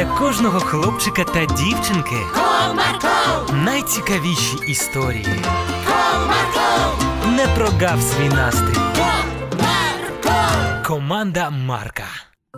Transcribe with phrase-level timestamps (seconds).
[0.00, 5.26] для кожного хлопчика та дівчинки Comarco, найцікавіші історії.
[5.86, 8.80] Comarco, Не прогав свій настрій.
[8.96, 10.86] Comarco.
[10.86, 12.04] Команда Марка.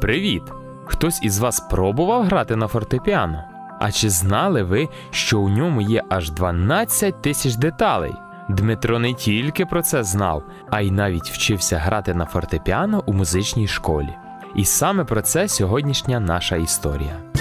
[0.01, 0.43] Привіт!
[0.87, 3.45] Хтось із вас пробував грати на фортепіано?
[3.81, 8.13] А чи знали ви, що у ньому є аж 12 тисяч деталей?
[8.49, 13.69] Дмитро не тільки про це знав, а й навіть вчився грати на фортепіано у музичній
[13.69, 14.15] школі.
[14.55, 17.32] І саме про це сьогоднішня наша історія.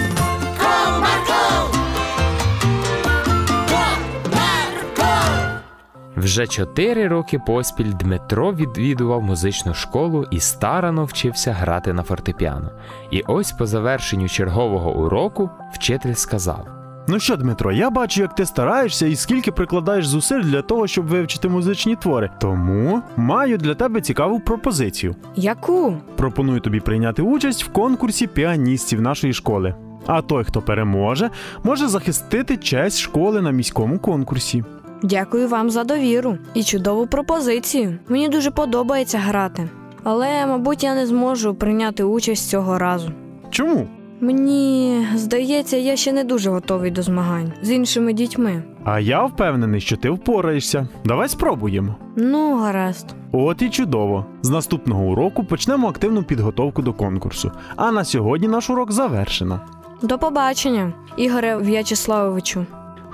[6.32, 12.70] Вже чотири роки поспіль Дмитро відвідував музичну школу і старано вчився грати на фортепіано.
[13.10, 16.66] І ось по завершенню чергового уроку вчитель сказав:
[17.08, 21.06] Ну що, Дмитро, я бачу, як ти стараєшся і скільки прикладаєш зусиль для того, щоб
[21.06, 22.30] вивчити музичні твори.
[22.40, 25.14] Тому маю для тебе цікаву пропозицію.
[25.36, 25.96] Яку?
[26.16, 29.74] Пропоную тобі прийняти участь в конкурсі піаністів нашої школи.
[30.06, 31.30] А той, хто переможе,
[31.64, 34.64] може захистити честь школи на міському конкурсі.
[35.02, 37.98] Дякую вам за довіру і чудову пропозицію.
[38.08, 39.68] Мені дуже подобається грати.
[40.04, 43.10] Але, мабуть, я не зможу прийняти участь цього разу.
[43.50, 43.86] Чому?
[44.20, 48.62] Мені здається, я ще не дуже готовий до змагань з іншими дітьми.
[48.84, 50.88] А я впевнений, що ти впораєшся.
[51.04, 51.96] Давай спробуємо.
[52.16, 53.06] Ну, гаразд.
[53.32, 54.26] От і чудово.
[54.42, 57.50] З наступного уроку почнемо активну підготовку до конкурсу.
[57.76, 59.60] А на сьогодні наш урок завершено.
[60.02, 62.66] До побачення, Ігоре В'ячеславовичу.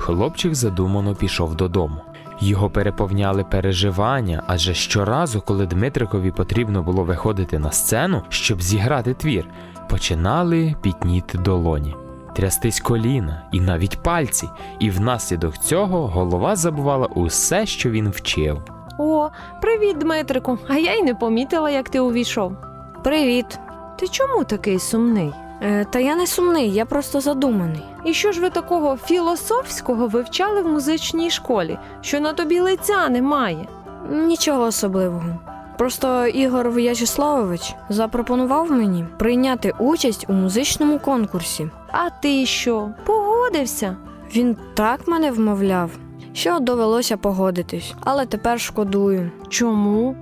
[0.08, 1.96] Хлопчик задумано пішов додому.
[2.40, 9.44] Його переповняли переживання, адже щоразу, коли Дмитрикові потрібно було виходити на сцену, щоб зіграти твір,
[9.88, 11.94] починали пітніти долоні,
[12.36, 14.48] трястись коліна і навіть пальці,
[14.78, 18.62] і внаслідок цього голова забувала усе, що він вчив.
[18.98, 19.28] О,
[19.62, 20.58] привіт, Дмитрику.
[20.68, 22.56] А я й не помітила, як ти увійшов.
[23.04, 23.58] Привіт.
[23.98, 25.32] Ти чому такий сумний?
[25.62, 27.84] Е, та я не сумний, я просто задуманий.
[28.04, 33.68] І що ж ви такого філософського вивчали в музичній школі, що на тобі лиця немає?
[34.10, 35.38] Нічого особливого.
[35.78, 41.68] Просто Ігор В'ячеславович запропонував мені прийняти участь у музичному конкурсі.
[41.92, 43.96] А ти що, погодився?
[44.36, 45.90] Він так мене вмовляв,
[46.32, 49.30] що довелося погодитись, але тепер шкодую.
[49.48, 50.16] Чому?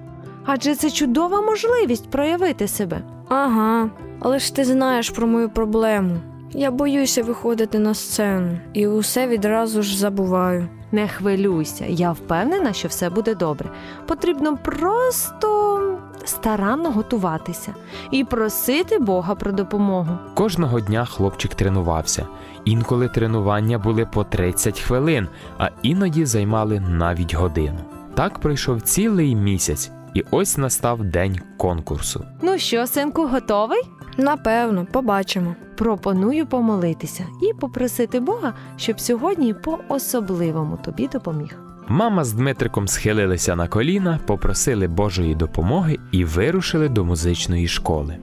[0.47, 3.03] Адже це чудова можливість проявити себе.
[3.29, 6.17] Ага, але ж ти знаєш про мою проблему.
[6.53, 10.69] Я боюся виходити на сцену і усе відразу ж забуваю.
[10.93, 13.71] Не хвилюйся, я впевнена, що все буде добре.
[14.07, 15.81] Потрібно просто
[16.25, 17.75] старанно готуватися
[18.11, 20.19] і просити Бога про допомогу.
[20.35, 22.27] Кожного дня хлопчик тренувався.
[22.65, 25.29] Інколи тренування були по 30 хвилин,
[25.59, 27.79] а іноді займали навіть годину.
[28.15, 32.25] Так пройшов цілий місяць, і ось настав день конкурсу.
[32.43, 33.81] Ну що, синку, готовий?
[34.17, 35.55] Напевно, побачимо.
[35.77, 41.59] Пропоную помолитися і попросити Бога, щоб сьогодні по-особливому тобі допоміг.
[41.89, 48.17] Мама з Дмитриком схилилися на коліна, попросили Божої допомоги і вирушили до музичної школи.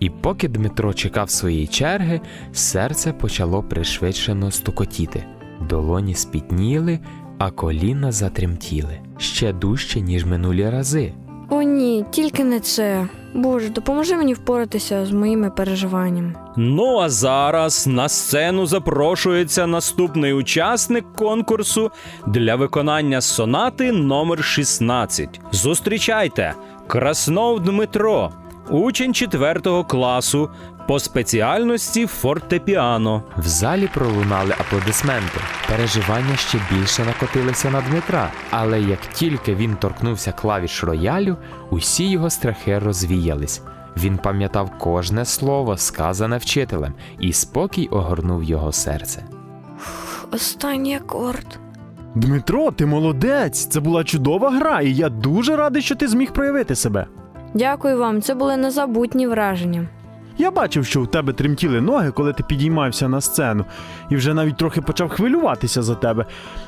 [0.00, 2.20] І поки Дмитро чекав своєї черги,
[2.52, 5.24] серце почало пришвидшено стукотіти.
[5.68, 7.00] Долоні спітніли,
[7.38, 11.12] а коліна затремтіли ще дужче, ніж минулі рази.
[11.52, 13.08] О, ні, тільки не це.
[13.34, 16.34] Боже, допоможи мені впоратися з моїми переживаннями.
[16.56, 21.90] Ну а зараз на сцену запрошується наступний учасник конкурсу
[22.26, 25.40] для виконання сонати номер 16.
[25.52, 26.54] Зустрічайте!
[26.86, 28.30] Краснов Дмитро,
[28.70, 30.50] учень 4 класу
[30.88, 33.22] по спеціальності фортепіано.
[33.36, 35.40] В залі пролунали аплодисменти.
[35.68, 38.30] Переживання ще більше накотилися на Дмитра.
[38.50, 41.36] Але як тільки він торкнувся клавіш роялю,
[41.70, 43.62] усі його страхи розвіялись.
[43.96, 49.24] Він пам'ятав кожне слово, сказане вчителем, і спокій огорнув його серце.
[50.32, 51.58] Останній акорд.
[52.14, 53.66] Дмитро, ти молодець!
[53.66, 57.06] Це була чудова гра, і я дуже радий, що ти зміг проявити себе.
[57.54, 59.88] Дякую вам, це були незабутні враження.
[60.38, 63.64] Я бачив, що у тебе тремтіли ноги, коли ти підіймався на сцену,
[64.10, 66.26] і вже навіть трохи почав хвилюватися за тебе.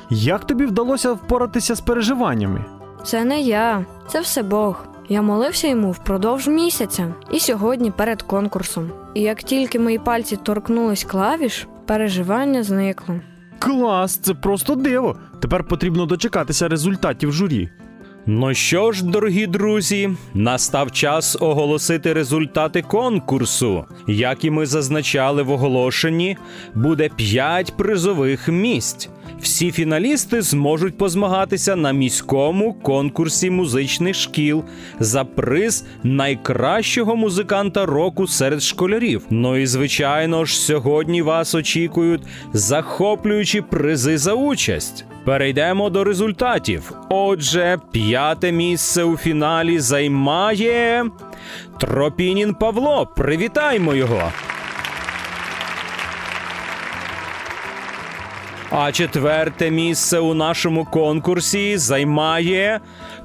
[0.09, 2.65] Як тобі вдалося впоратися з переживаннями?
[3.03, 4.85] Це не я, це все Бог.
[5.09, 8.91] Я молився йому впродовж місяця і сьогодні перед конкурсом.
[9.13, 13.15] І як тільки мої пальці торкнулись клавіш, переживання зникло.
[13.59, 15.17] Клас, це просто диво.
[15.41, 17.69] Тепер потрібно дочекатися результатів журі.
[18.27, 23.85] Ну що ж, дорогі друзі, настав час оголосити результати конкурсу.
[24.07, 26.37] Як і ми зазначали в оголошенні,
[26.75, 29.09] буде 5 призових місць.
[29.41, 34.63] Всі фіналісти зможуть позмагатися на міському конкурсі музичних шкіл
[34.99, 39.25] за приз найкращого музиканта року серед школярів.
[39.29, 42.21] Ну і звичайно ж, сьогодні вас очікують
[42.53, 45.05] захоплюючі призи за участь.
[45.25, 46.91] Перейдемо до результатів.
[47.09, 51.05] Отже, п'яте місце у фіналі займає
[51.79, 53.05] Тропінін Павло.
[53.05, 54.31] Привітаймо його.
[58.71, 62.79] А четверте місце у нашому конкурсі займає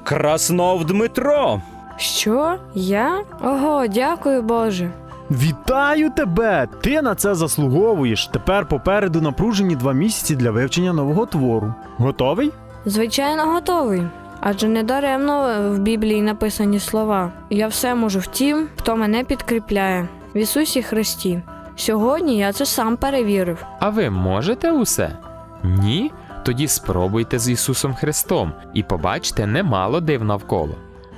[0.05, 1.61] Краснов Дмитро.
[1.97, 2.57] Що?
[2.75, 3.21] Я?
[3.43, 4.91] Ого, дякую Боже.
[5.31, 6.69] Вітаю тебе!
[6.81, 8.27] Ти на це заслуговуєш.
[8.27, 11.75] Тепер попереду напружені два місяці для вивчення нового твору.
[11.97, 12.53] Готовий?
[12.85, 14.03] Звичайно, готовий.
[14.41, 17.33] Адже недаремно в Біблії написані слова.
[17.51, 21.43] Я все можу в тім, хто мене підкріпляє в Ісусі Христі.
[21.77, 23.65] Сьогодні я це сам перевірив.
[23.81, 25.17] А ви можете усе?
[25.65, 26.13] Ні?
[26.43, 30.75] Тоді спробуйте з Ісусом Христом і побачите немало див навколо.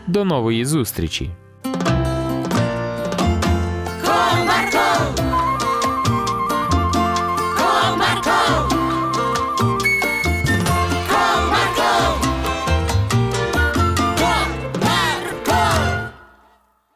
[0.07, 1.31] До нової зустрічі!
[4.85, 5.22] Oh.